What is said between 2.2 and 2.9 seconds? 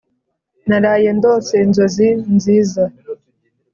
nziza